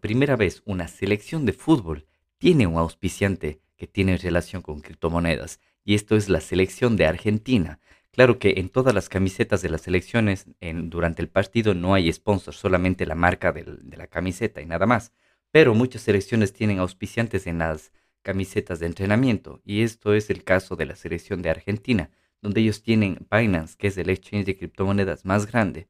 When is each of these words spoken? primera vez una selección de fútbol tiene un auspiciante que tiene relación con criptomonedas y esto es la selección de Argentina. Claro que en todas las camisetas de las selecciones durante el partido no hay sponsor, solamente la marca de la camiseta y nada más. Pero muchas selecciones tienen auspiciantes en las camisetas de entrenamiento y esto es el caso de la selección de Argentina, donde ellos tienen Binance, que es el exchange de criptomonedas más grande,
primera 0.00 0.36
vez 0.36 0.62
una 0.64 0.88
selección 0.88 1.44
de 1.46 1.52
fútbol 1.52 2.06
tiene 2.38 2.66
un 2.66 2.78
auspiciante 2.78 3.60
que 3.76 3.86
tiene 3.86 4.16
relación 4.16 4.62
con 4.62 4.80
criptomonedas 4.80 5.60
y 5.84 5.94
esto 5.94 6.16
es 6.16 6.28
la 6.28 6.40
selección 6.40 6.96
de 6.96 7.06
Argentina. 7.06 7.80
Claro 8.10 8.38
que 8.38 8.54
en 8.56 8.68
todas 8.68 8.94
las 8.94 9.08
camisetas 9.08 9.62
de 9.62 9.70
las 9.70 9.82
selecciones 9.82 10.46
durante 10.60 11.22
el 11.22 11.28
partido 11.28 11.74
no 11.74 11.94
hay 11.94 12.12
sponsor, 12.12 12.54
solamente 12.54 13.06
la 13.06 13.14
marca 13.14 13.52
de 13.52 13.96
la 13.96 14.06
camiseta 14.06 14.60
y 14.60 14.66
nada 14.66 14.86
más. 14.86 15.12
Pero 15.52 15.74
muchas 15.74 16.02
selecciones 16.02 16.52
tienen 16.52 16.78
auspiciantes 16.78 17.46
en 17.46 17.58
las 17.58 17.92
camisetas 18.22 18.80
de 18.80 18.86
entrenamiento 18.86 19.60
y 19.64 19.82
esto 19.82 20.14
es 20.14 20.30
el 20.30 20.44
caso 20.44 20.76
de 20.76 20.86
la 20.86 20.96
selección 20.96 21.42
de 21.42 21.50
Argentina, 21.50 22.10
donde 22.42 22.60
ellos 22.60 22.82
tienen 22.82 23.26
Binance, 23.30 23.76
que 23.76 23.88
es 23.88 23.98
el 23.98 24.10
exchange 24.10 24.46
de 24.46 24.56
criptomonedas 24.56 25.24
más 25.24 25.46
grande, 25.46 25.88